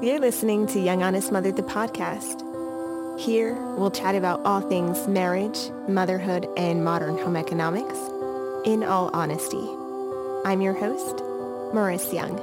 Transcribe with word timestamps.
You're 0.00 0.20
listening 0.20 0.68
to 0.68 0.78
Young 0.78 1.02
Honest 1.02 1.32
Mother, 1.32 1.50
the 1.50 1.64
podcast. 1.64 2.38
Here, 3.18 3.54
we'll 3.74 3.90
chat 3.90 4.14
about 4.14 4.46
all 4.46 4.60
things 4.60 5.08
marriage, 5.08 5.72
motherhood, 5.88 6.46
and 6.56 6.84
modern 6.84 7.18
home 7.18 7.34
economics 7.34 7.98
in 8.64 8.84
all 8.84 9.10
honesty. 9.12 9.68
I'm 10.44 10.60
your 10.60 10.74
host, 10.74 11.16
Maurice 11.74 12.12
Young. 12.12 12.38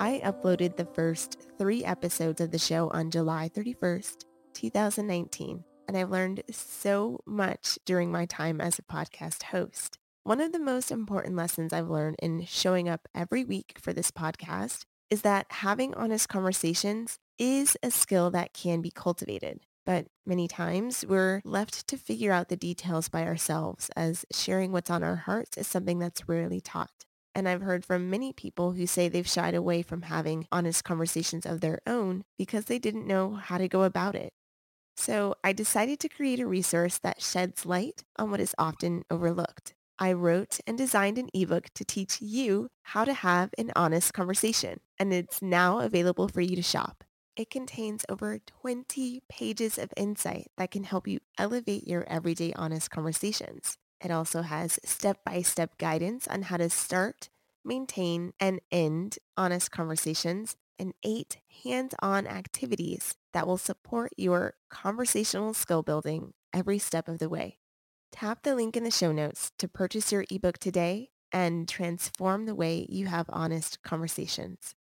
I 0.00 0.20
uploaded 0.24 0.76
the 0.76 0.86
first 0.86 1.38
three 1.56 1.84
episodes 1.84 2.40
of 2.40 2.50
the 2.50 2.58
show 2.58 2.88
on 2.88 3.12
July 3.12 3.48
31st, 3.54 4.24
2019, 4.54 5.62
and 5.86 5.96
I've 5.96 6.10
learned 6.10 6.42
so 6.50 7.20
much 7.26 7.78
during 7.84 8.10
my 8.10 8.26
time 8.26 8.60
as 8.60 8.76
a 8.76 8.82
podcast 8.82 9.44
host. 9.44 10.00
One 10.24 10.40
of 10.40 10.50
the 10.50 10.58
most 10.58 10.90
important 10.90 11.36
lessons 11.36 11.72
I've 11.72 11.88
learned 11.88 12.16
in 12.20 12.44
showing 12.44 12.88
up 12.88 13.06
every 13.14 13.44
week 13.44 13.76
for 13.80 13.92
this 13.92 14.10
podcast 14.10 14.84
is 15.12 15.20
that 15.20 15.44
having 15.50 15.92
honest 15.92 16.26
conversations 16.26 17.18
is 17.38 17.76
a 17.82 17.90
skill 17.90 18.30
that 18.30 18.54
can 18.54 18.80
be 18.80 18.90
cultivated. 18.90 19.60
But 19.84 20.06
many 20.24 20.48
times 20.48 21.04
we're 21.06 21.42
left 21.44 21.86
to 21.88 21.98
figure 21.98 22.32
out 22.32 22.48
the 22.48 22.56
details 22.56 23.10
by 23.10 23.24
ourselves 23.24 23.90
as 23.94 24.24
sharing 24.32 24.72
what's 24.72 24.88
on 24.88 25.04
our 25.04 25.16
hearts 25.16 25.58
is 25.58 25.66
something 25.66 25.98
that's 25.98 26.26
rarely 26.26 26.62
taught. 26.62 27.04
And 27.34 27.46
I've 27.46 27.60
heard 27.60 27.84
from 27.84 28.08
many 28.08 28.32
people 28.32 28.72
who 28.72 28.86
say 28.86 29.10
they've 29.10 29.28
shied 29.28 29.54
away 29.54 29.82
from 29.82 30.00
having 30.00 30.46
honest 30.50 30.82
conversations 30.82 31.44
of 31.44 31.60
their 31.60 31.80
own 31.86 32.24
because 32.38 32.64
they 32.64 32.78
didn't 32.78 33.06
know 33.06 33.34
how 33.34 33.58
to 33.58 33.68
go 33.68 33.82
about 33.82 34.14
it. 34.14 34.32
So 34.96 35.34
I 35.44 35.52
decided 35.52 36.00
to 36.00 36.08
create 36.08 36.40
a 36.40 36.46
resource 36.46 36.96
that 37.02 37.20
sheds 37.20 37.66
light 37.66 38.02
on 38.18 38.30
what 38.30 38.40
is 38.40 38.54
often 38.56 39.04
overlooked. 39.10 39.74
I 40.02 40.14
wrote 40.14 40.58
and 40.66 40.76
designed 40.76 41.16
an 41.16 41.28
ebook 41.32 41.68
to 41.76 41.84
teach 41.84 42.20
you 42.20 42.70
how 42.82 43.04
to 43.04 43.14
have 43.14 43.50
an 43.56 43.70
honest 43.76 44.12
conversation, 44.12 44.80
and 44.98 45.12
it's 45.12 45.40
now 45.40 45.78
available 45.78 46.26
for 46.26 46.40
you 46.40 46.56
to 46.56 46.62
shop. 46.62 47.04
It 47.36 47.50
contains 47.50 48.04
over 48.08 48.40
20 48.40 49.22
pages 49.28 49.78
of 49.78 49.94
insight 49.96 50.48
that 50.58 50.72
can 50.72 50.82
help 50.82 51.06
you 51.06 51.20
elevate 51.38 51.86
your 51.86 52.02
everyday 52.08 52.52
honest 52.54 52.90
conversations. 52.90 53.78
It 54.04 54.10
also 54.10 54.42
has 54.42 54.80
step-by-step 54.84 55.78
guidance 55.78 56.26
on 56.26 56.42
how 56.42 56.56
to 56.56 56.68
start, 56.68 57.28
maintain, 57.64 58.32
and 58.40 58.60
end 58.72 59.20
honest 59.36 59.70
conversations 59.70 60.56
and 60.80 60.94
eight 61.04 61.38
hands-on 61.62 62.26
activities 62.26 63.14
that 63.34 63.46
will 63.46 63.56
support 63.56 64.10
your 64.16 64.54
conversational 64.68 65.54
skill 65.54 65.84
building 65.84 66.32
every 66.52 66.80
step 66.80 67.06
of 67.06 67.20
the 67.20 67.28
way. 67.28 67.60
Tap 68.12 68.42
the 68.42 68.54
link 68.54 68.76
in 68.76 68.84
the 68.84 68.90
show 68.90 69.10
notes 69.10 69.50
to 69.58 69.66
purchase 69.66 70.12
your 70.12 70.26
ebook 70.30 70.58
today 70.58 71.08
and 71.32 71.66
transform 71.66 72.44
the 72.44 72.54
way 72.54 72.86
you 72.88 73.06
have 73.06 73.26
honest 73.30 73.82
conversations. 73.82 74.74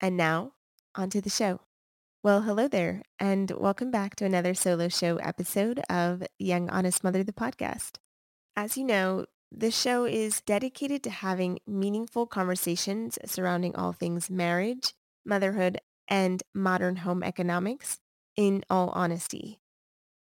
And 0.00 0.16
now, 0.16 0.54
onto 0.94 1.20
the 1.20 1.30
show. 1.30 1.60
Well, 2.24 2.42
hello 2.42 2.68
there, 2.68 3.02
and 3.20 3.50
welcome 3.50 3.90
back 3.90 4.16
to 4.16 4.24
another 4.24 4.54
solo 4.54 4.88
show 4.88 5.16
episode 5.18 5.80
of 5.90 6.24
Young 6.38 6.70
Honest 6.70 7.04
Mother, 7.04 7.22
the 7.22 7.32
podcast. 7.32 7.98
As 8.56 8.76
you 8.76 8.84
know, 8.84 9.26
this 9.52 9.78
show 9.78 10.06
is 10.06 10.40
dedicated 10.40 11.04
to 11.04 11.10
having 11.10 11.58
meaningful 11.66 12.26
conversations 12.26 13.18
surrounding 13.26 13.76
all 13.76 13.92
things 13.92 14.30
marriage, 14.30 14.94
motherhood, 15.26 15.78
and 16.08 16.42
modern 16.54 16.96
home 16.96 17.22
economics 17.22 17.98
in 18.34 18.64
all 18.70 18.88
honesty. 18.90 19.61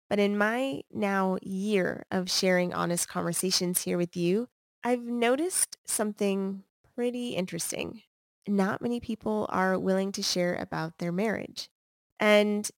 But 0.10 0.20
in 0.20 0.38
my 0.38 0.82
now 0.92 1.38
year 1.42 2.06
of 2.10 2.32
sharing 2.32 2.74
honest 2.74 3.08
conversations 3.08 3.84
here 3.84 3.98
with 3.98 4.18
you, 4.18 4.48
I've 4.84 5.04
noticed 5.04 5.78
something 5.86 6.64
pretty 6.96 7.32
interesting. 7.32 8.02
Not 8.48 8.82
many 8.82 9.00
people 9.00 9.46
are 9.50 9.78
willing 9.78 10.12
to 10.14 10.24
share 10.24 10.56
about 10.56 10.98
their 10.98 11.12
marriage. 11.12 11.70
And 12.20 12.70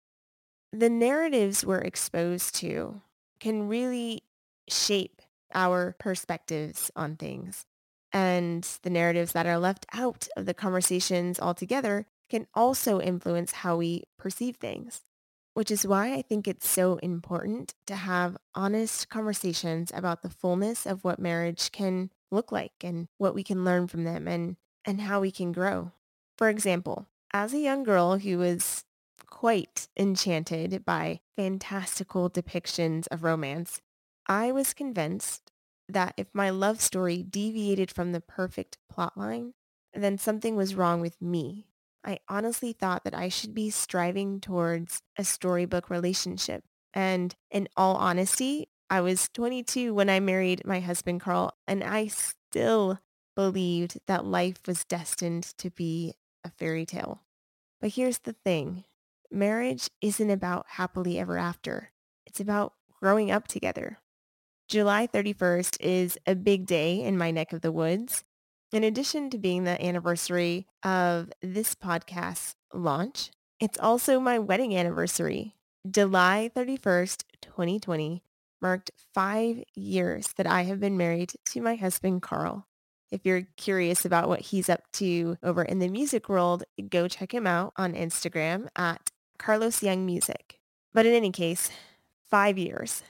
the 0.74 0.90
narratives 0.90 1.66
we're 1.66 1.80
exposed 1.80 2.56
to 2.56 3.02
can 3.40 3.68
really 3.68 4.24
shape 4.68 5.22
our 5.54 5.96
perspectives 6.00 6.92
on 6.96 7.16
things. 7.16 7.66
And 8.12 8.68
the 8.84 8.90
narratives 8.90 9.32
that 9.32 9.46
are 9.46 9.58
left 9.58 9.86
out 9.94 10.28
of 10.36 10.46
the 10.46 10.54
conversations 10.54 11.40
altogether 11.40 12.08
can 12.30 12.48
also 12.54 13.00
influence 13.00 13.52
how 13.52 13.78
we 13.78 14.04
perceive 14.18 14.58
things 14.58 15.02
which 15.54 15.72
is 15.72 15.86
why 15.86 16.14
I 16.14 16.22
think 16.22 16.48
it's 16.48 16.68
so 16.68 16.98
important 16.98 17.74
to 17.88 17.96
have 17.96 18.38
honest 18.56 19.10
conversations 19.10 19.92
about 19.94 20.22
the 20.22 20.30
fullness 20.30 20.86
of 20.86 21.04
what 21.04 21.20
marriage 21.20 21.72
can 21.72 22.10
look 22.32 22.52
like 22.52 22.74
and 22.82 23.08
what 23.18 23.36
we 23.36 23.44
can 23.44 23.66
learn 23.66 23.88
from 23.88 24.04
them 24.04 24.28
and, 24.28 24.56
and 24.86 25.02
how 25.02 25.20
we 25.20 25.32
can 25.32 25.52
grow. 25.52 25.92
For 26.38 26.50
example, 26.50 27.08
as 27.34 27.54
a 27.54 27.60
young 27.60 27.84
girl 27.84 28.18
who 28.18 28.38
was 28.38 28.86
quite 29.28 29.88
enchanted 29.98 30.86
by 30.86 31.20
fantastical 31.36 32.30
depictions 32.30 33.08
of 33.12 33.24
romance, 33.24 33.82
I 34.28 34.52
was 34.52 34.74
convinced 34.74 35.52
that 35.90 36.14
if 36.16 36.28
my 36.34 36.50
love 36.50 36.80
story 36.80 37.24
deviated 37.24 37.92
from 37.92 38.12
the 38.12 38.22
perfect 38.22 38.78
plotline, 38.92 39.54
then 39.94 40.18
something 40.18 40.56
was 40.56 40.76
wrong 40.76 41.02
with 41.02 41.22
me 41.22 41.68
I 42.04 42.20
honestly 42.28 42.74
thought 42.74 43.04
that 43.04 43.14
I 43.14 43.30
should 43.30 43.54
be 43.54 43.70
striving 43.70 44.40
towards 44.40 45.02
a 45.18 45.24
storybook 45.24 45.90
relationship. 45.90 46.64
And 46.94 47.36
in 47.52 47.68
all 47.78 47.96
honesty, 47.96 48.70
I 48.90 49.02
was 49.02 49.30
22 49.34 49.94
when 49.94 50.10
I 50.10 50.20
married 50.20 50.66
my 50.66 50.80
husband, 50.80 51.22
Carl, 51.22 51.54
and 51.68 51.84
I 51.84 52.08
still 52.08 53.00
believed 53.36 54.00
that 54.08 54.26
life 54.26 54.58
was 54.68 54.84
destined 54.84 55.54
to 55.58 55.70
be 55.70 56.16
a 56.44 56.50
fairy 56.50 56.86
tale. 56.86 57.22
But 57.80 57.92
here's 57.92 58.20
the 58.20 58.36
thing. 58.46 58.84
Marriage 59.32 59.90
isn't 60.02 60.30
about 60.30 60.66
happily 60.72 61.20
ever 61.20 61.38
after. 61.38 61.92
It's 62.26 62.40
about 62.40 62.74
growing 63.02 63.32
up 63.32 63.48
together. 63.48 64.00
July 64.68 65.08
31st 65.08 65.78
is 65.80 66.18
a 66.26 66.36
big 66.36 66.66
day 66.66 67.02
in 67.02 67.18
my 67.18 67.32
neck 67.32 67.54
of 67.54 67.62
the 67.62 67.72
woods. 67.72 68.24
In 68.72 68.86
addition 68.86 69.30
to 69.32 69.38
being 69.38 69.66
the 69.66 69.84
anniversary 69.84 70.66
of 70.82 71.30
this 71.42 71.76
podcast 71.76 72.56
launch, 72.74 73.30
it's 73.60 73.78
also 73.78 74.18
my 74.18 74.40
wedding 74.40 74.74
anniversary. 74.74 75.56
July 75.90 76.50
31st, 76.56 77.24
2020 77.42 78.24
marked 78.62 78.92
five 79.14 79.62
years 79.76 80.30
that 80.38 80.48
I 80.48 80.62
have 80.64 80.80
been 80.80 80.96
married 80.96 81.34
to 81.48 81.62
my 81.62 81.76
husband, 81.76 82.22
Carl. 82.22 82.66
If 83.12 83.26
you're 83.26 83.42
curious 83.58 84.06
about 84.06 84.30
what 84.30 84.40
he's 84.40 84.70
up 84.70 84.90
to 84.94 85.36
over 85.44 85.64
in 85.64 85.80
the 85.80 85.90
music 85.90 86.30
world, 86.30 86.64
go 86.90 87.10
check 87.10 87.34
him 87.34 87.46
out 87.46 87.74
on 87.76 87.92
Instagram 87.94 88.70
at 88.78 89.12
Carlos 89.38 89.84
Young 89.84 90.06
Music. 90.06 90.62
But 90.94 91.06
in 91.06 91.14
any 91.14 91.32
case, 91.32 91.72
five 92.30 92.58
years. 92.58 93.04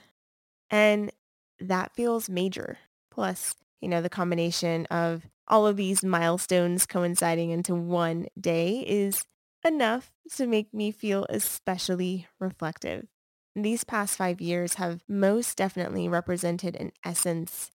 And 0.70 1.12
that 1.60 1.94
feels 1.94 2.28
major. 2.28 2.78
Plus, 3.12 3.54
you 3.80 3.88
know, 3.88 4.02
the 4.02 4.08
combination 4.08 4.86
of 4.86 5.22
all 5.48 5.66
of 5.66 5.76
these 5.76 6.04
milestones 6.04 6.86
coinciding 6.86 7.50
into 7.50 7.74
one 7.74 8.26
day 8.40 8.84
is 8.86 9.24
enough 9.64 10.10
to 10.36 10.46
make 10.46 10.72
me 10.72 10.90
feel 10.90 11.26
especially 11.28 12.26
reflective. 12.40 13.06
These 13.54 13.84
past 13.84 14.16
five 14.16 14.40
years 14.40 14.74
have 14.74 15.02
most 15.08 15.56
definitely 15.56 16.08
represented 16.08 16.76
an 16.76 16.92
essence 17.04 17.70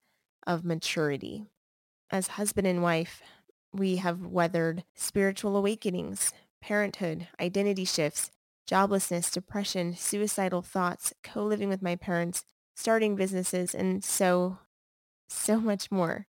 of 0.47 0.65
maturity. 0.65 1.45
As 2.11 2.29
husband 2.29 2.67
and 2.67 2.83
wife, 2.83 3.23
we 3.73 3.97
have 3.97 4.27
weathered 4.27 4.85
spiritual 4.95 5.57
awakenings, 5.57 6.33
parenthood, 6.61 7.29
identity 7.41 7.85
shifts, 7.85 8.31
joblessness, 8.71 9.31
depression, 9.31 9.95
suicidal 9.95 10.63
thoughts, 10.63 11.13
co-living 11.23 11.69
with 11.69 11.83
my 11.83 11.97
parents, 11.97 12.45
starting 12.75 13.17
businesses, 13.17 13.75
and 13.75 14.03
so, 14.05 14.59
so 15.29 15.61
much 15.61 15.91
more. 15.91 16.27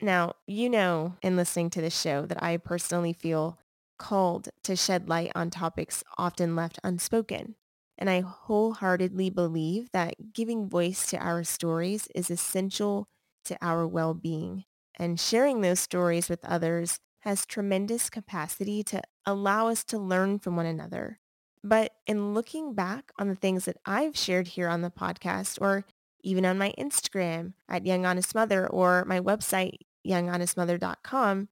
Now, 0.00 0.34
you 0.46 0.70
know 0.70 1.14
in 1.22 1.36
listening 1.36 1.70
to 1.70 1.80
this 1.80 1.98
show 1.98 2.24
that 2.26 2.42
I 2.42 2.56
personally 2.56 3.12
feel 3.12 3.58
called 3.98 4.48
to 4.62 4.76
shed 4.76 5.08
light 5.08 5.32
on 5.34 5.50
topics 5.50 6.04
often 6.16 6.54
left 6.54 6.78
unspoken. 6.84 7.56
And 7.96 8.08
I 8.08 8.20
wholeheartedly 8.20 9.30
believe 9.30 9.90
that 9.90 10.32
giving 10.32 10.68
voice 10.68 11.06
to 11.08 11.18
our 11.18 11.42
stories 11.42 12.06
is 12.14 12.30
essential 12.30 13.08
to 13.46 13.58
our 13.60 13.88
well-being. 13.88 14.64
And 14.96 15.18
sharing 15.18 15.62
those 15.62 15.80
stories 15.80 16.28
with 16.28 16.44
others 16.44 17.00
has 17.22 17.44
tremendous 17.44 18.08
capacity 18.08 18.84
to 18.84 19.02
allow 19.26 19.66
us 19.66 19.82
to 19.84 19.98
learn 19.98 20.38
from 20.38 20.54
one 20.54 20.66
another. 20.66 21.18
But 21.64 21.92
in 22.06 22.34
looking 22.34 22.74
back 22.74 23.10
on 23.18 23.28
the 23.28 23.34
things 23.34 23.64
that 23.64 23.78
I've 23.84 24.16
shared 24.16 24.48
here 24.48 24.68
on 24.68 24.82
the 24.82 24.90
podcast 24.90 25.58
or 25.60 25.84
even 26.22 26.46
on 26.46 26.56
my 26.56 26.72
Instagram 26.78 27.54
at 27.68 27.84
Young 27.84 28.06
Honest 28.06 28.32
Mother 28.34 28.66
or 28.68 29.04
my 29.06 29.18
website, 29.18 29.78
younghonestmother.com, 30.06 31.48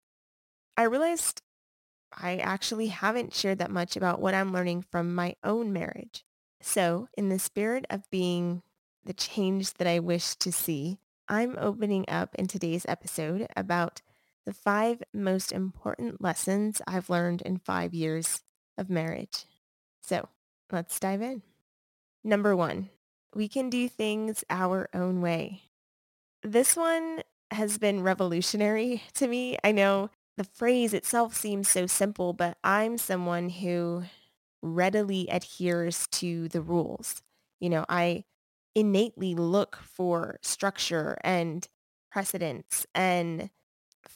I 0.76 0.82
realized 0.82 1.42
I 2.12 2.36
actually 2.36 2.88
haven't 2.88 3.34
shared 3.34 3.58
that 3.58 3.70
much 3.70 3.96
about 3.96 4.20
what 4.20 4.34
I'm 4.34 4.52
learning 4.52 4.82
from 4.82 5.14
my 5.14 5.36
own 5.44 5.72
marriage. 5.72 6.24
So 6.60 7.08
in 7.16 7.28
the 7.28 7.38
spirit 7.38 7.86
of 7.90 8.10
being 8.10 8.62
the 9.04 9.12
change 9.12 9.74
that 9.74 9.86
I 9.86 9.98
wish 9.98 10.34
to 10.36 10.50
see, 10.50 10.98
I'm 11.28 11.56
opening 11.58 12.04
up 12.08 12.34
in 12.36 12.46
today's 12.46 12.86
episode 12.88 13.46
about 13.56 14.02
the 14.44 14.54
five 14.54 15.02
most 15.12 15.52
important 15.52 16.22
lessons 16.22 16.80
I've 16.86 17.10
learned 17.10 17.42
in 17.42 17.58
five 17.58 17.92
years 17.92 18.42
of 18.78 18.88
marriage. 18.88 19.44
So 20.02 20.28
let's 20.70 20.98
dive 21.00 21.20
in. 21.20 21.42
Number 22.22 22.54
one, 22.56 22.90
we 23.34 23.48
can 23.48 23.70
do 23.70 23.88
things 23.88 24.44
our 24.48 24.88
own 24.94 25.20
way. 25.20 25.62
This 26.42 26.76
one 26.76 27.22
has 27.50 27.78
been 27.78 28.02
revolutionary 28.02 29.02
to 29.14 29.28
me. 29.28 29.56
I 29.64 29.72
know 29.72 30.10
the 30.36 30.44
phrase 30.44 30.92
itself 30.94 31.34
seems 31.34 31.68
so 31.68 31.86
simple, 31.86 32.32
but 32.32 32.58
I'm 32.64 32.98
someone 32.98 33.48
who 33.48 34.04
readily 34.62 35.28
adheres 35.30 36.06
to 36.12 36.48
the 36.48 36.60
rules. 36.60 37.22
You 37.60 37.70
know, 37.70 37.84
I 37.88 38.24
innately 38.74 39.34
look 39.34 39.76
for 39.76 40.38
structure 40.42 41.16
and 41.24 41.66
precedents 42.10 42.86
and 42.94 43.50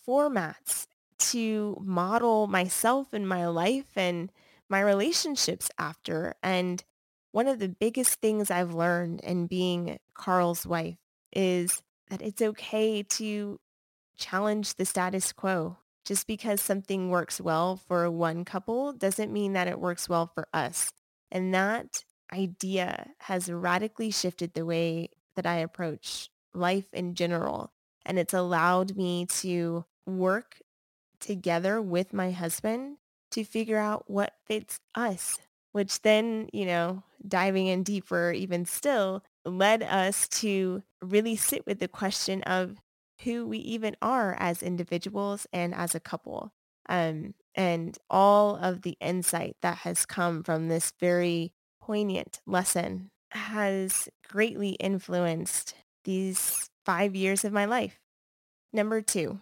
formats 0.06 0.86
to 1.18 1.76
model 1.80 2.46
myself 2.46 3.12
and 3.12 3.28
my 3.28 3.46
life 3.46 3.96
and 3.96 4.32
my 4.68 4.80
relationships 4.80 5.70
after. 5.78 6.34
And 6.42 6.82
one 7.32 7.46
of 7.48 7.58
the 7.58 7.68
biggest 7.68 8.20
things 8.20 8.50
I've 8.50 8.74
learned 8.74 9.20
in 9.20 9.46
being 9.46 9.98
Carl's 10.14 10.66
wife 10.66 10.98
is 11.32 11.82
that 12.10 12.22
it's 12.22 12.42
okay 12.42 13.02
to 13.02 13.58
challenge 14.16 14.74
the 14.74 14.84
status 14.84 15.32
quo. 15.32 15.78
Just 16.04 16.26
because 16.26 16.60
something 16.60 17.08
works 17.10 17.40
well 17.40 17.76
for 17.76 18.10
one 18.10 18.44
couple 18.44 18.92
doesn't 18.92 19.32
mean 19.32 19.52
that 19.52 19.68
it 19.68 19.80
works 19.80 20.08
well 20.08 20.26
for 20.26 20.48
us. 20.52 20.92
And 21.30 21.54
that 21.54 22.04
idea 22.32 23.10
has 23.20 23.50
radically 23.50 24.10
shifted 24.10 24.54
the 24.54 24.64
way 24.64 25.10
that 25.36 25.46
I 25.46 25.56
approach 25.56 26.30
life 26.52 26.92
in 26.92 27.14
general. 27.14 27.72
And 28.04 28.18
it's 28.18 28.34
allowed 28.34 28.96
me 28.96 29.26
to 29.26 29.84
work 30.06 30.60
together 31.20 31.80
with 31.80 32.12
my 32.12 32.30
husband 32.30 32.96
to 33.32 33.44
figure 33.44 33.78
out 33.78 34.10
what 34.10 34.34
fits 34.46 34.80
us, 34.94 35.38
which 35.72 36.02
then, 36.02 36.48
you 36.52 36.66
know, 36.66 37.04
diving 37.26 37.66
in 37.66 37.82
deeper 37.82 38.32
even 38.32 38.64
still 38.64 39.22
led 39.44 39.82
us 39.82 40.28
to 40.28 40.82
really 41.02 41.36
sit 41.36 41.66
with 41.66 41.78
the 41.78 41.88
question 41.88 42.42
of 42.42 42.76
who 43.22 43.46
we 43.46 43.58
even 43.58 43.96
are 44.00 44.36
as 44.38 44.62
individuals 44.62 45.46
and 45.52 45.74
as 45.74 45.94
a 45.94 46.00
couple. 46.00 46.52
Um, 46.88 47.34
and 47.54 47.96
all 48.08 48.56
of 48.56 48.82
the 48.82 48.96
insight 49.00 49.56
that 49.62 49.78
has 49.78 50.06
come 50.06 50.42
from 50.42 50.68
this 50.68 50.92
very 50.98 51.52
poignant 51.80 52.40
lesson 52.46 53.10
has 53.32 54.08
greatly 54.28 54.70
influenced 54.70 55.74
these 56.04 56.70
five 56.84 57.14
years 57.14 57.44
of 57.44 57.52
my 57.52 57.64
life. 57.64 58.00
Number 58.72 59.00
two, 59.02 59.40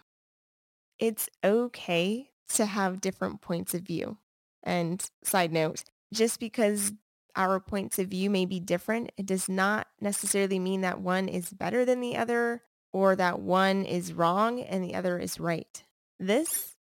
it's 0.97 1.29
okay 1.43 2.29
to 2.49 2.65
have 2.65 3.01
different 3.01 3.41
points 3.41 3.73
of 3.73 3.81
view. 3.81 4.17
And 4.63 5.03
side 5.23 5.53
note, 5.53 5.83
just 6.13 6.39
because 6.39 6.91
our 7.39 7.61
points 7.61 7.97
of 7.97 8.09
view 8.09 8.29
may 8.29 8.45
be 8.45 8.59
different, 8.59 9.13
it 9.17 9.25
does 9.25 9.47
not 9.47 9.87
necessarily 10.01 10.59
mean 10.59 10.81
that 10.81 10.99
one 10.99 11.29
is 11.29 11.49
better 11.49 11.85
than 11.85 12.01
the 12.01 12.17
other 12.17 12.61
or 12.91 13.15
that 13.15 13.39
one 13.39 13.85
is 13.85 14.13
wrong 14.13 14.59
and 14.59 14.83
the 14.83 14.93
other 14.93 15.17
is 15.17 15.39
right. 15.39 15.83
This, 16.19 16.75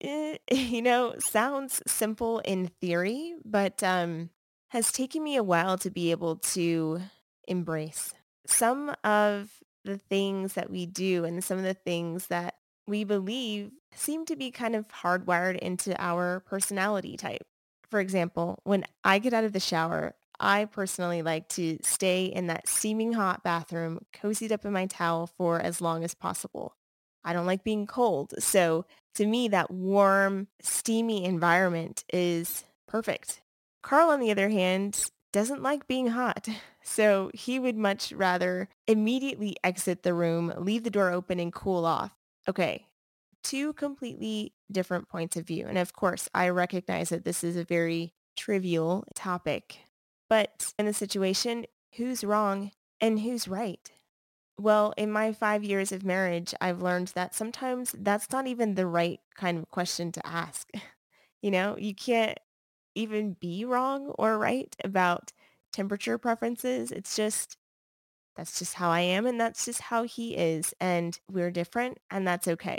eh, 0.00 0.36
you 0.50 0.80
know, 0.80 1.14
sounds 1.18 1.82
simple 1.88 2.38
in 2.38 2.68
theory, 2.80 3.34
but 3.44 3.82
um, 3.82 4.30
has 4.68 4.92
taken 4.92 5.24
me 5.24 5.34
a 5.34 5.42
while 5.42 5.76
to 5.78 5.90
be 5.90 6.12
able 6.12 6.36
to 6.36 7.00
embrace. 7.48 8.14
Some 8.46 8.94
of 9.02 9.50
the 9.84 9.98
things 9.98 10.52
that 10.52 10.70
we 10.70 10.86
do 10.86 11.24
and 11.24 11.42
some 11.42 11.58
of 11.58 11.64
the 11.64 11.74
things 11.74 12.28
that 12.28 12.54
we 12.86 13.02
believe 13.02 13.72
seem 13.92 14.24
to 14.26 14.36
be 14.36 14.52
kind 14.52 14.76
of 14.76 14.86
hardwired 14.88 15.58
into 15.58 16.00
our 16.00 16.40
personality 16.40 17.16
type. 17.16 17.44
For 17.90 18.00
example, 18.00 18.60
when 18.64 18.84
I 19.04 19.18
get 19.18 19.32
out 19.32 19.44
of 19.44 19.52
the 19.52 19.60
shower, 19.60 20.14
I 20.38 20.66
personally 20.66 21.22
like 21.22 21.48
to 21.50 21.78
stay 21.82 22.26
in 22.26 22.48
that 22.48 22.68
steaming 22.68 23.12
hot 23.12 23.42
bathroom, 23.42 24.00
cozied 24.12 24.52
up 24.52 24.64
in 24.64 24.72
my 24.72 24.86
towel 24.86 25.26
for 25.26 25.60
as 25.60 25.80
long 25.80 26.04
as 26.04 26.14
possible. 26.14 26.74
I 27.24 27.32
don't 27.32 27.46
like 27.46 27.64
being 27.64 27.86
cold. 27.86 28.34
So 28.38 28.86
to 29.14 29.26
me, 29.26 29.48
that 29.48 29.70
warm, 29.70 30.48
steamy 30.60 31.24
environment 31.24 32.04
is 32.12 32.64
perfect. 32.86 33.42
Carl, 33.82 34.10
on 34.10 34.20
the 34.20 34.30
other 34.30 34.48
hand, 34.48 35.10
doesn't 35.32 35.62
like 35.62 35.86
being 35.86 36.08
hot. 36.08 36.48
So 36.88 37.32
he 37.34 37.58
would 37.58 37.76
much 37.76 38.12
rather 38.12 38.68
immediately 38.86 39.56
exit 39.64 40.04
the 40.04 40.14
room, 40.14 40.54
leave 40.56 40.84
the 40.84 40.88
door 40.88 41.10
open 41.10 41.40
and 41.40 41.52
cool 41.52 41.84
off. 41.84 42.12
Okay, 42.48 42.85
two 43.48 43.72
completely 43.74 44.52
different 44.70 45.08
points 45.08 45.36
of 45.36 45.46
view. 45.46 45.66
And 45.68 45.78
of 45.78 45.92
course, 45.92 46.28
I 46.34 46.48
recognize 46.48 47.10
that 47.10 47.24
this 47.24 47.44
is 47.44 47.56
a 47.56 47.64
very 47.64 48.14
trivial 48.36 49.04
topic. 49.14 49.78
But 50.28 50.72
in 50.78 50.86
the 50.86 50.92
situation, 50.92 51.66
who's 51.96 52.24
wrong 52.24 52.72
and 53.00 53.20
who's 53.20 53.46
right? 53.46 53.90
Well, 54.58 54.94
in 54.96 55.12
my 55.12 55.32
five 55.32 55.62
years 55.62 55.92
of 55.92 56.04
marriage, 56.04 56.54
I've 56.60 56.82
learned 56.82 57.08
that 57.08 57.34
sometimes 57.34 57.94
that's 57.96 58.30
not 58.32 58.46
even 58.46 58.74
the 58.74 58.86
right 58.86 59.20
kind 59.36 59.58
of 59.58 59.70
question 59.70 60.12
to 60.12 60.26
ask. 60.26 60.68
You 61.42 61.50
know, 61.52 61.76
you 61.78 61.94
can't 61.94 62.38
even 62.96 63.34
be 63.34 63.64
wrong 63.64 64.06
or 64.18 64.36
right 64.36 64.74
about 64.82 65.32
temperature 65.72 66.18
preferences. 66.18 66.90
It's 66.90 67.14
just, 67.14 67.56
that's 68.34 68.58
just 68.58 68.74
how 68.74 68.90
I 68.90 69.00
am 69.00 69.26
and 69.26 69.40
that's 69.40 69.66
just 69.66 69.82
how 69.82 70.04
he 70.04 70.34
is. 70.34 70.74
And 70.80 71.16
we're 71.30 71.52
different 71.52 71.98
and 72.10 72.26
that's 72.26 72.48
okay. 72.48 72.78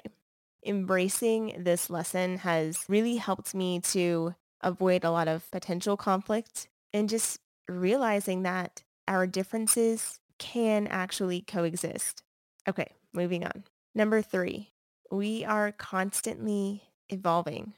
Embracing 0.66 1.64
this 1.64 1.90
lesson 1.90 2.38
has 2.40 2.84
really 2.90 3.18
helped 3.18 3.54
me 3.56 3.80
to 3.80 4.36
avoid 4.62 5.04
a 5.04 5.12
lot 5.12 5.28
of 5.28 5.50
potential 5.52 5.96
conflict 5.96 6.68
and 6.94 7.10
just 7.10 7.40
realizing 7.70 8.44
that 8.44 8.84
our 9.08 9.28
differences 9.28 10.20
can 10.40 10.88
actually 10.88 11.42
coexist. 11.42 12.24
Okay, 12.68 12.92
moving 13.14 13.44
on. 13.46 13.64
Number 13.96 14.22
three, 14.22 14.72
we 15.12 15.46
are 15.46 15.72
constantly 15.72 16.84
evolving. 17.10 17.74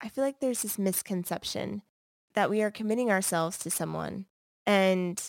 I 0.00 0.08
feel 0.08 0.24
like 0.24 0.40
there's 0.40 0.62
this 0.62 0.78
misconception 0.78 1.82
that 2.34 2.50
we 2.50 2.62
are 2.62 2.70
committing 2.70 3.10
ourselves 3.10 3.58
to 3.58 3.70
someone 3.70 4.26
and 4.66 5.22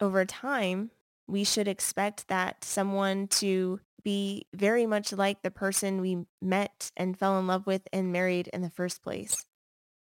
over 0.00 0.24
time, 0.24 0.90
we 1.26 1.44
should 1.44 1.68
expect 1.68 2.28
that 2.28 2.64
someone 2.64 3.28
to 3.28 3.80
be 4.02 4.46
very 4.54 4.86
much 4.86 5.12
like 5.12 5.42
the 5.42 5.50
person 5.50 6.00
we 6.00 6.26
met 6.40 6.90
and 6.96 7.18
fell 7.18 7.38
in 7.38 7.46
love 7.46 7.66
with 7.66 7.82
and 7.92 8.12
married 8.12 8.48
in 8.48 8.62
the 8.62 8.70
first 8.70 9.02
place. 9.02 9.46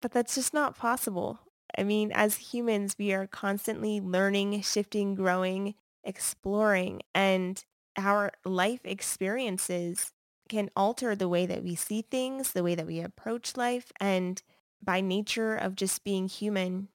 But 0.02 0.12
that's 0.12 0.35
just 0.35 0.54
not 0.54 0.76
possible. 0.76 1.40
I 1.76 1.85
mean, 1.85 2.11
as 2.12 2.37
humans, 2.37 2.97
we 2.99 3.12
are 3.12 3.26
constantly 3.26 4.00
learning, 4.00 4.61
shifting, 4.62 5.14
growing, 5.14 5.75
exploring, 6.02 7.02
and 7.14 7.62
our 7.97 8.32
life 8.44 8.80
experiences 8.85 10.12
can 10.49 10.70
alter 10.75 11.14
the 11.14 11.28
way 11.28 11.47
that 11.47 11.62
we 11.62 11.75
see 11.75 12.02
things, 12.02 12.52
the 12.52 12.64
way 12.64 12.75
that 12.75 12.87
we 12.87 13.00
approach 13.00 13.56
life. 13.56 13.92
And 14.00 14.42
by 14.82 15.00
nature 15.00 15.54
of 15.54 15.76
just 15.76 16.02
being 16.02 16.28
human, 16.28 16.88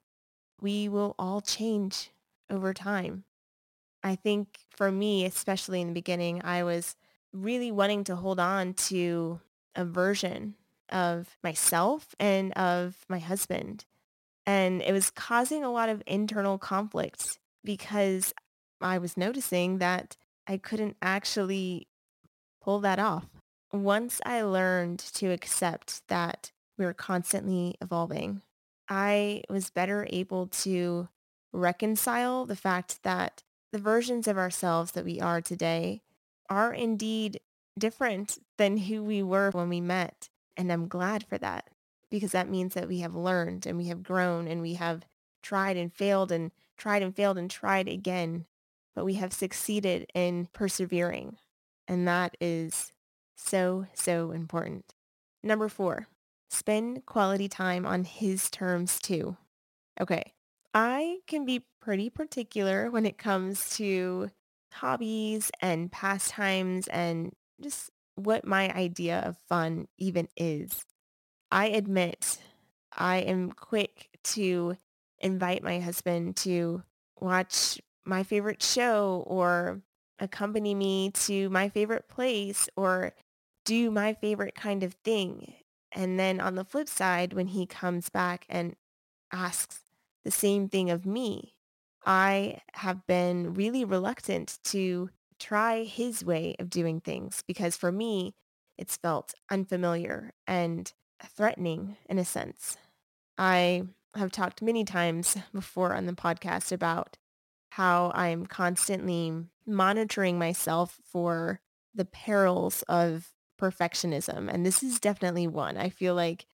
we 0.59 0.89
will 0.89 1.15
all 1.17 1.41
change 1.41 2.11
over 2.49 2.73
time. 2.73 3.23
I 4.05 4.15
think 4.15 4.59
for 4.69 4.91
me, 4.91 5.25
especially 5.25 5.81
in 5.81 5.87
the 5.87 5.93
beginning, 5.93 6.39
I 6.43 6.63
was 6.63 6.95
really 7.33 7.71
wanting 7.71 8.03
to 8.03 8.15
hold 8.15 8.39
on 8.39 8.75
to 8.75 9.39
a 9.75 9.83
version 9.83 10.53
of 10.89 11.35
myself 11.43 12.13
and 12.19 12.53
of 12.53 13.03
my 13.09 13.17
husband. 13.17 13.85
And 14.45 14.83
it 14.83 14.93
was 14.93 15.09
causing 15.09 15.63
a 15.63 15.71
lot 15.71 15.89
of 15.89 16.03
internal 16.05 16.59
conflict 16.59 17.39
because 17.63 18.31
I 18.79 18.99
was 18.99 19.17
noticing 19.17 19.79
that 19.79 20.17
I 20.45 20.57
couldn't 20.57 20.97
actually 21.01 21.87
pull 22.61 22.79
that 22.81 22.99
off. 22.99 23.25
Once 23.73 24.21
I 24.23 24.43
learned 24.43 24.99
to 25.15 25.31
accept 25.31 26.07
that 26.09 26.51
we 26.77 26.85
were 26.85 26.93
constantly 26.93 27.73
evolving, 27.81 28.43
I 28.87 29.41
was 29.49 29.71
better 29.71 30.07
able 30.11 30.45
to 30.47 31.09
reconcile 31.51 32.45
the 32.45 32.55
fact 32.55 33.01
that 33.01 33.41
the 33.75 33.81
versions 33.81 34.25
of 34.25 34.37
ourselves 34.37 34.93
that 34.93 35.03
we 35.03 35.19
are 35.19 35.41
today 35.41 36.01
are 36.49 36.73
indeed 36.73 37.41
different 37.77 38.37
than 38.57 38.77
who 38.77 39.03
we 39.03 39.21
were 39.21 39.51
when 39.51 39.67
we 39.67 39.81
met. 39.81 40.29
And 40.55 40.71
I'm 40.71 40.87
glad 40.87 41.25
for 41.25 41.37
that 41.39 41.69
because 42.09 42.31
that 42.31 42.49
means 42.49 42.73
that 42.73 42.87
we 42.87 42.99
have 42.99 43.13
learned 43.13 43.65
and 43.65 43.77
we 43.77 43.87
have 43.87 44.01
grown 44.01 44.47
and 44.47 44.61
we 44.61 44.75
have 44.75 45.03
tried 45.43 45.75
and 45.75 45.93
failed 45.93 46.31
and 46.31 46.51
tried 46.77 47.01
and 47.01 47.13
failed 47.13 47.37
and 47.37 47.51
tried 47.51 47.89
again, 47.89 48.45
but 48.95 49.03
we 49.03 49.15
have 49.15 49.33
succeeded 49.33 50.09
in 50.15 50.47
persevering. 50.53 51.35
And 51.85 52.07
that 52.07 52.37
is 52.39 52.93
so, 53.35 53.87
so 53.93 54.31
important. 54.31 54.93
Number 55.43 55.67
four, 55.67 56.07
spend 56.49 57.05
quality 57.05 57.49
time 57.49 57.85
on 57.85 58.05
his 58.05 58.49
terms 58.49 59.01
too. 59.01 59.35
Okay, 59.99 60.31
I 60.75 61.19
can 61.25 61.45
be 61.45 61.63
pretty 61.79 62.09
particular 62.09 62.91
when 62.91 63.05
it 63.05 63.17
comes 63.17 63.69
to 63.77 64.29
hobbies 64.73 65.49
and 65.61 65.89
pastimes 65.89 66.87
and 66.87 67.31
just 67.61 67.91
what 68.15 68.45
my 68.45 68.69
idea 68.75 69.19
of 69.19 69.37
fun 69.47 69.87
even 69.97 70.27
is. 70.35 70.85
I 71.49 71.67
admit 71.67 72.39
I 72.91 73.19
am 73.19 73.53
quick 73.53 74.09
to 74.35 74.75
invite 75.19 75.63
my 75.63 75.79
husband 75.79 76.35
to 76.37 76.83
watch 77.21 77.79
my 78.03 78.23
favorite 78.23 78.61
show 78.61 79.23
or 79.27 79.81
accompany 80.19 80.75
me 80.75 81.11
to 81.11 81.49
my 81.51 81.69
favorite 81.69 82.09
place 82.09 82.67
or 82.75 83.13
do 83.63 83.91
my 83.91 84.13
favorite 84.13 84.55
kind 84.55 84.83
of 84.83 84.93
thing. 85.05 85.53
And 85.93 86.19
then 86.19 86.41
on 86.41 86.55
the 86.55 86.65
flip 86.65 86.89
side, 86.89 87.31
when 87.31 87.47
he 87.47 87.65
comes 87.65 88.09
back 88.09 88.45
and 88.49 88.75
asks 89.31 89.84
the 90.25 90.31
same 90.31 90.67
thing 90.67 90.89
of 90.89 91.05
me, 91.05 91.53
I 92.05 92.59
have 92.73 93.07
been 93.07 93.53
really 93.53 93.85
reluctant 93.85 94.59
to 94.65 95.09
try 95.39 95.83
his 95.83 96.25
way 96.25 96.55
of 96.59 96.69
doing 96.69 96.99
things 96.99 97.43
because 97.47 97.77
for 97.77 97.91
me, 97.91 98.35
it's 98.77 98.97
felt 98.97 99.33
unfamiliar 99.49 100.33
and 100.45 100.91
threatening 101.23 101.95
in 102.09 102.19
a 102.19 102.25
sense. 102.25 102.77
I 103.37 103.83
have 104.15 104.31
talked 104.31 104.61
many 104.61 104.83
times 104.83 105.37
before 105.53 105.93
on 105.93 106.05
the 106.05 106.13
podcast 106.13 106.71
about 106.71 107.17
how 107.71 108.11
I'm 108.13 108.45
constantly 108.45 109.33
monitoring 109.65 110.39
myself 110.39 110.99
for 111.03 111.59
the 111.93 112.05
perils 112.05 112.83
of 112.83 113.29
perfectionism. 113.59 114.51
And 114.51 114.65
this 114.65 114.83
is 114.83 114.99
definitely 114.99 115.47
one. 115.47 115.77
I 115.77 115.89
feel 115.89 116.15
like 116.15 116.45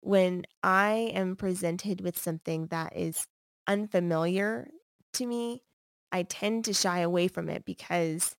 when 0.00 0.44
I 0.62 1.12
am 1.14 1.36
presented 1.36 2.00
with 2.00 2.18
something 2.18 2.66
that 2.68 2.96
is 2.96 3.26
unfamiliar 3.66 4.68
to 5.14 5.26
me, 5.26 5.62
I 6.12 6.22
tend 6.24 6.64
to 6.64 6.72
shy 6.72 7.00
away 7.00 7.28
from 7.28 7.48
it 7.48 7.64
because 7.64 8.34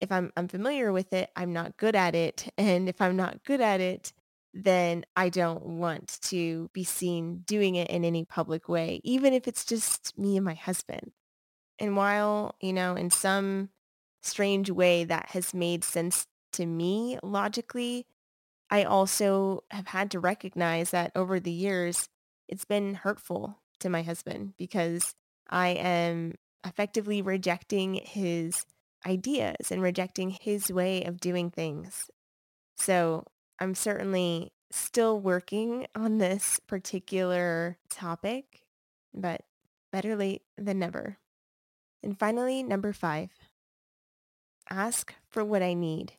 if 0.00 0.12
I'm 0.12 0.32
unfamiliar 0.36 0.92
with 0.92 1.12
it, 1.12 1.30
I'm 1.34 1.52
not 1.52 1.76
good 1.76 1.96
at 1.96 2.14
it. 2.14 2.48
And 2.58 2.88
if 2.88 3.00
I'm 3.00 3.16
not 3.16 3.44
good 3.44 3.60
at 3.60 3.80
it, 3.80 4.12
then 4.52 5.04
I 5.14 5.28
don't 5.28 5.64
want 5.64 6.18
to 6.22 6.70
be 6.72 6.84
seen 6.84 7.42
doing 7.46 7.74
it 7.74 7.90
in 7.90 8.04
any 8.04 8.24
public 8.24 8.68
way, 8.68 9.00
even 9.04 9.32
if 9.34 9.46
it's 9.46 9.64
just 9.64 10.18
me 10.18 10.36
and 10.36 10.44
my 10.44 10.54
husband. 10.54 11.12
And 11.78 11.96
while, 11.96 12.54
you 12.60 12.72
know, 12.72 12.94
in 12.94 13.10
some 13.10 13.68
strange 14.22 14.70
way 14.70 15.04
that 15.04 15.30
has 15.30 15.52
made 15.52 15.84
sense 15.84 16.26
to 16.52 16.64
me 16.64 17.18
logically, 17.22 18.06
I 18.70 18.84
also 18.84 19.64
have 19.70 19.88
had 19.88 20.10
to 20.12 20.20
recognize 20.20 20.90
that 20.90 21.12
over 21.14 21.38
the 21.38 21.50
years, 21.50 22.08
it's 22.48 22.64
been 22.64 22.94
hurtful 22.94 23.58
to 23.80 23.88
my 23.88 24.02
husband 24.02 24.54
because 24.56 25.14
I 25.48 25.68
am 25.68 26.34
effectively 26.64 27.22
rejecting 27.22 27.94
his 27.94 28.64
ideas 29.06 29.70
and 29.70 29.82
rejecting 29.82 30.30
his 30.30 30.72
way 30.72 31.04
of 31.04 31.20
doing 31.20 31.50
things. 31.50 32.10
So 32.76 33.24
I'm 33.60 33.74
certainly 33.74 34.52
still 34.70 35.20
working 35.20 35.86
on 35.94 36.18
this 36.18 36.58
particular 36.66 37.78
topic, 37.88 38.62
but 39.14 39.42
better 39.92 40.16
late 40.16 40.42
than 40.58 40.80
never. 40.80 41.18
And 42.02 42.18
finally, 42.18 42.62
number 42.62 42.92
five, 42.92 43.30
ask 44.68 45.14
for 45.28 45.44
what 45.44 45.62
I 45.62 45.74
need. 45.74 46.14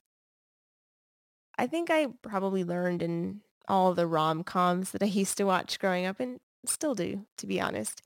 I 1.58 1.68
think 1.68 1.90
I 1.90 2.08
probably 2.22 2.64
learned 2.64 3.02
in 3.02 3.42
all 3.68 3.94
the 3.94 4.08
rom-coms 4.08 4.92
that 4.92 5.04
I 5.04 5.08
used 5.08 5.38
to 5.38 5.44
watch 5.44 5.80
growing 5.80 6.06
up 6.06 6.20
and 6.20 6.40
still 6.66 6.96
do, 6.96 7.26
to 7.38 7.48
be 7.48 7.60
honest, 7.60 8.02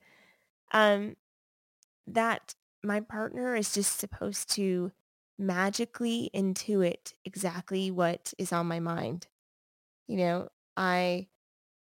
um, 0.71 1.15
that 2.07 2.55
my 2.83 2.99
partner 2.99 3.55
is 3.55 3.73
just 3.73 3.99
supposed 3.99 4.49
to 4.55 4.91
magically 5.37 6.29
intuit 6.33 7.13
exactly 7.25 7.91
what 7.91 8.33
is 8.37 8.51
on 8.51 8.67
my 8.67 8.79
mind. 8.79 9.27
You 10.07 10.17
know, 10.17 10.49
I 10.77 11.27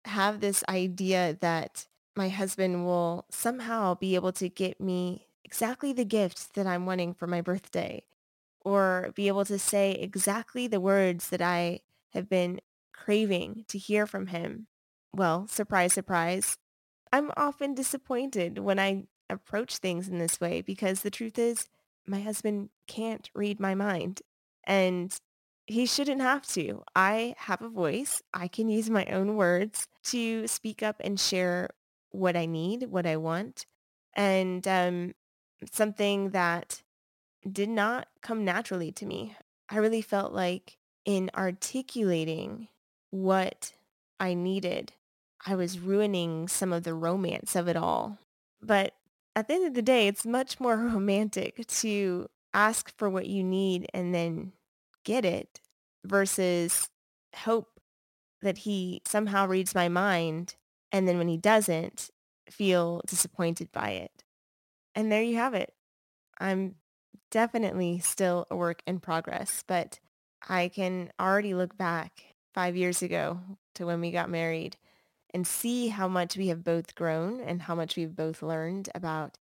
have 0.06 0.40
this 0.40 0.64
idea 0.70 1.38
that 1.42 1.88
my 2.16 2.30
husband 2.30 2.86
will 2.86 3.26
somehow 3.30 3.96
be 3.96 4.16
able 4.16 4.32
to 4.34 4.50
get 4.50 4.82
me 4.82 5.28
exactly 5.44 5.94
the 5.94 6.06
gift 6.06 6.54
that 6.56 6.68
I'm 6.68 6.86
wanting 6.86 7.14
for 7.14 7.28
my 7.28 7.42
birthday 7.42 8.04
or 8.70 9.12
be 9.16 9.28
able 9.28 9.46
to 9.46 9.58
say 9.58 9.92
exactly 9.92 10.68
the 10.68 10.80
words 10.80 11.30
that 11.30 11.42
I 11.42 11.80
have 12.14 12.30
been 12.30 12.62
craving 12.94 13.66
to 13.70 13.78
hear 13.78 14.06
from 14.06 14.28
him. 14.28 14.68
Well, 15.14 15.48
surprise, 15.48 15.94
surprise. 15.94 16.58
I'm 17.12 17.32
often 17.36 17.74
disappointed 17.74 18.60
when 18.60 18.78
I 18.78 19.06
approach 19.30 19.78
things 19.78 20.08
in 20.08 20.20
this 20.20 20.40
way 20.40 20.62
because 20.62 21.02
the 21.02 21.10
truth 21.10 21.40
is 21.40 21.68
my 22.06 22.20
husband 22.20 22.70
can't 22.88 23.30
read 23.34 23.60
my 23.60 23.74
mind 23.74 24.22
and 24.64 25.16
he 25.66 25.86
shouldn't 25.86 26.22
have 26.22 26.46
to. 26.48 26.84
I 26.96 27.36
have 27.38 27.62
a 27.62 27.70
voice. 27.70 28.22
I 28.34 28.48
can 28.48 28.70
use 28.70 28.90
my 28.90 29.06
own 29.06 29.36
words 29.36 29.88
to 30.06 30.48
speak 30.48 30.84
up 30.84 30.98
and 31.00 31.20
share 31.20 31.70
what 32.12 32.36
I 32.36 32.46
need, 32.46 32.84
what 32.90 33.06
I 33.06 33.18
want. 33.18 33.66
And 34.16 34.68
um, 34.68 35.14
something 35.72 36.32
that 36.32 36.84
did 37.50 37.70
not 37.70 38.08
come 38.22 38.44
naturally 38.46 38.92
to 38.94 39.06
me. 39.06 39.36
I 39.70 39.78
really 39.78 40.02
felt 40.02 40.34
like 40.34 40.78
in 41.06 41.30
articulating 41.36 42.68
what 43.12 43.74
I 44.20 44.34
needed, 44.34 44.94
I 45.46 45.56
was 45.56 45.80
ruining 45.80 46.48
some 46.48 46.74
of 46.74 46.84
the 46.84 46.94
romance 46.94 47.56
of 47.56 47.68
it 47.68 47.78
all. 47.78 48.18
But 48.62 48.94
at 49.36 49.48
the 49.48 49.54
end 49.54 49.68
of 49.68 49.74
the 49.74 49.82
day, 49.82 50.08
it's 50.08 50.26
much 50.26 50.60
more 50.60 50.76
romantic 50.94 51.66
to 51.68 52.28
ask 52.54 52.96
for 52.98 53.10
what 53.10 53.28
you 53.28 53.44
need 53.44 53.88
and 53.94 54.14
then 54.14 54.54
get 55.04 55.24
it 55.24 55.62
versus 56.04 56.90
hope 57.36 57.80
that 58.42 58.60
he 58.60 59.02
somehow 59.06 59.46
reads 59.48 59.76
my 59.76 59.88
mind 59.88 60.56
and 60.92 61.08
then 61.08 61.18
when 61.18 61.28
he 61.28 61.38
doesn't, 61.38 62.10
feel 62.50 63.02
disappointed 63.08 63.72
by 63.72 63.92
it. 63.92 64.24
And 64.96 65.12
there 65.12 65.22
you 65.22 65.36
have 65.36 65.54
it. 65.54 65.74
I'm 66.40 66.76
definitely 67.30 68.00
still 68.00 68.46
a 68.50 68.56
work 68.56 68.82
in 68.86 69.00
progress, 69.00 69.64
but 69.68 70.00
I 70.48 70.70
can 70.70 71.12
already 71.20 71.54
look 71.54 71.78
back 71.78 72.36
five 72.54 72.76
years 72.76 73.02
ago 73.02 73.40
to 73.76 73.86
when 73.86 74.02
we 74.02 74.12
got 74.12 74.30
married 74.30 74.78
and 75.34 75.46
see 75.46 75.90
how 75.90 76.08
much 76.08 76.38
we 76.38 76.48
have 76.48 76.64
both 76.64 76.96
grown 76.96 77.40
and 77.40 77.62
how 77.62 77.76
much 77.76 77.96
we've 77.96 78.16
both 78.16 78.42
learned 78.42 78.90
about 78.96 79.38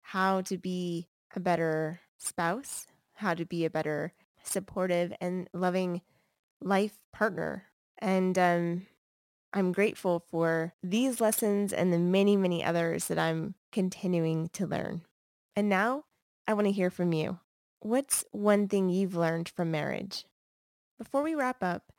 how 0.00 0.40
to 0.42 0.56
be 0.56 1.08
a 1.34 1.40
better 1.40 2.00
spouse, 2.18 2.86
how 3.14 3.34
to 3.34 3.44
be 3.44 3.64
a 3.64 3.70
better 3.70 4.12
supportive 4.44 5.12
and 5.20 5.48
loving 5.52 6.02
life 6.60 6.98
partner. 7.12 7.64
And 7.98 8.38
um, 8.38 8.86
I'm 9.52 9.72
grateful 9.72 10.24
for 10.30 10.74
these 10.82 11.20
lessons 11.20 11.72
and 11.72 11.92
the 11.92 11.98
many, 11.98 12.36
many 12.36 12.64
others 12.64 13.08
that 13.08 13.18
I'm 13.18 13.54
continuing 13.70 14.48
to 14.50 14.66
learn. 14.66 15.02
And 15.56 15.68
now 15.68 16.04
I 16.46 16.54
want 16.54 16.66
to 16.66 16.72
hear 16.72 16.90
from 16.90 17.12
you. 17.12 17.38
What's 17.80 18.24
one 18.32 18.68
thing 18.68 18.88
you've 18.88 19.14
learned 19.14 19.48
from 19.48 19.70
marriage? 19.70 20.24
Before 20.98 21.22
we 21.22 21.34
wrap 21.34 21.62
up, 21.62 21.92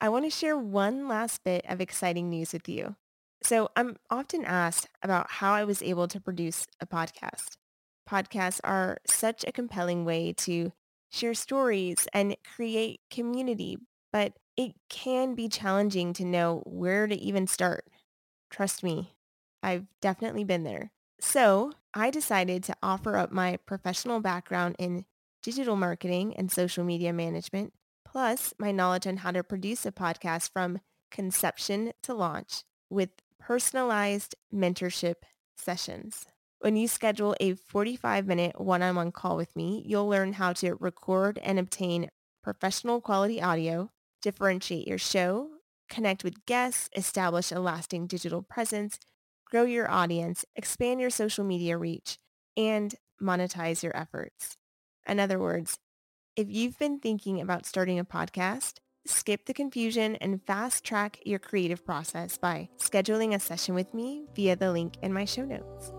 I 0.00 0.08
want 0.08 0.24
to 0.24 0.30
share 0.30 0.56
one 0.56 1.08
last 1.08 1.42
bit 1.44 1.64
of 1.68 1.80
exciting 1.80 2.28
news 2.30 2.52
with 2.52 2.68
you. 2.68 2.96
So 3.42 3.68
I'm 3.76 3.96
often 4.10 4.44
asked 4.44 4.88
about 5.02 5.30
how 5.30 5.52
I 5.52 5.64
was 5.64 5.82
able 5.82 6.08
to 6.08 6.20
produce 6.20 6.66
a 6.80 6.86
podcast. 6.86 7.56
Podcasts 8.08 8.60
are 8.64 8.98
such 9.06 9.44
a 9.46 9.52
compelling 9.52 10.04
way 10.04 10.32
to 10.38 10.72
share 11.10 11.34
stories 11.34 12.08
and 12.12 12.36
create 12.56 13.00
community, 13.10 13.78
but 14.12 14.34
it 14.56 14.72
can 14.88 15.34
be 15.34 15.48
challenging 15.48 16.12
to 16.14 16.24
know 16.24 16.62
where 16.66 17.06
to 17.06 17.14
even 17.14 17.46
start. 17.46 17.84
Trust 18.50 18.82
me, 18.82 19.14
I've 19.62 19.86
definitely 20.00 20.44
been 20.44 20.64
there. 20.64 20.90
So 21.20 21.72
I 21.94 22.10
decided 22.10 22.62
to 22.64 22.76
offer 22.82 23.16
up 23.16 23.32
my 23.32 23.58
professional 23.66 24.20
background 24.20 24.76
in 24.78 25.04
digital 25.42 25.76
marketing 25.76 26.34
and 26.36 26.50
social 26.50 26.84
media 26.84 27.12
management, 27.12 27.72
plus 28.04 28.54
my 28.58 28.72
knowledge 28.72 29.06
on 29.06 29.18
how 29.18 29.30
to 29.32 29.42
produce 29.42 29.84
a 29.86 29.92
podcast 29.92 30.52
from 30.52 30.80
conception 31.10 31.92
to 32.02 32.14
launch 32.14 32.64
with 32.90 33.10
personalized 33.38 34.34
mentorship 34.54 35.14
sessions. 35.56 36.26
When 36.60 36.76
you 36.76 36.88
schedule 36.88 37.36
a 37.40 37.54
45-minute 37.54 38.60
one-on-one 38.60 39.12
call 39.12 39.36
with 39.36 39.54
me, 39.54 39.82
you'll 39.86 40.08
learn 40.08 40.34
how 40.34 40.52
to 40.54 40.74
record 40.74 41.38
and 41.42 41.58
obtain 41.58 42.10
professional 42.42 43.00
quality 43.00 43.40
audio, 43.40 43.90
differentiate 44.22 44.88
your 44.88 44.98
show, 44.98 45.50
connect 45.88 46.24
with 46.24 46.46
guests, 46.46 46.90
establish 46.96 47.52
a 47.52 47.60
lasting 47.60 48.06
digital 48.06 48.42
presence, 48.42 48.98
grow 49.50 49.64
your 49.64 49.90
audience, 49.90 50.44
expand 50.56 51.00
your 51.00 51.10
social 51.10 51.44
media 51.44 51.78
reach, 51.78 52.18
and 52.56 52.94
monetize 53.22 53.82
your 53.82 53.96
efforts. 53.96 54.56
In 55.06 55.18
other 55.18 55.38
words, 55.38 55.78
if 56.36 56.48
you've 56.50 56.78
been 56.78 56.98
thinking 57.00 57.40
about 57.40 57.66
starting 57.66 57.98
a 57.98 58.04
podcast, 58.04 58.74
skip 59.06 59.46
the 59.46 59.54
confusion 59.54 60.16
and 60.16 60.42
fast 60.46 60.84
track 60.84 61.18
your 61.24 61.38
creative 61.38 61.84
process 61.84 62.36
by 62.36 62.68
scheduling 62.78 63.34
a 63.34 63.40
session 63.40 63.74
with 63.74 63.94
me 63.94 64.26
via 64.36 64.54
the 64.54 64.70
link 64.70 64.94
in 65.02 65.12
my 65.12 65.24
show 65.24 65.44
notes. 65.44 65.92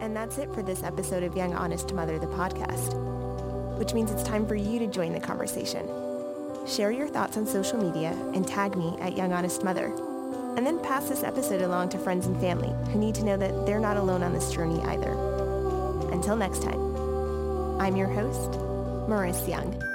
And 0.00 0.14
that's 0.14 0.38
it 0.38 0.52
for 0.54 0.62
this 0.62 0.82
episode 0.82 1.22
of 1.22 1.36
Young 1.36 1.54
Honest 1.54 1.92
Mother, 1.94 2.18
the 2.18 2.26
podcast, 2.26 2.94
which 3.78 3.94
means 3.94 4.10
it's 4.10 4.22
time 4.22 4.46
for 4.46 4.54
you 4.54 4.78
to 4.78 4.86
join 4.86 5.12
the 5.12 5.20
conversation. 5.20 5.88
share 6.68 6.90
your 6.90 7.08
thoughts 7.08 7.36
on 7.36 7.46
social 7.46 7.78
media 7.78 8.10
and 8.34 8.46
tag 8.46 8.76
me 8.76 8.96
at 9.00 9.16
Young 9.16 9.32
Honest 9.32 9.64
Mother. 9.64 10.07
And 10.56 10.66
then 10.66 10.80
pass 10.80 11.08
this 11.08 11.22
episode 11.22 11.62
along 11.62 11.90
to 11.90 11.98
friends 11.98 12.26
and 12.26 12.38
family 12.40 12.74
who 12.92 12.98
need 12.98 13.14
to 13.16 13.24
know 13.24 13.36
that 13.36 13.66
they're 13.66 13.80
not 13.80 13.96
alone 13.96 14.22
on 14.22 14.32
this 14.32 14.52
journey 14.52 14.80
either. 14.82 15.12
Until 16.12 16.36
next 16.36 16.62
time, 16.62 17.80
I'm 17.80 17.96
your 17.96 18.08
host, 18.08 18.58
Maurice 19.08 19.46
Young. 19.46 19.87